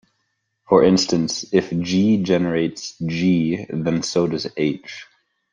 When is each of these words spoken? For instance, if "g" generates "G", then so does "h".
For 0.67 0.83
instance, 0.83 1.45
if 1.53 1.69
"g" 1.69 2.17
generates 2.23 2.97
"G", 3.05 3.67
then 3.69 4.01
so 4.01 4.25
does 4.25 4.47
"h". 4.57 5.05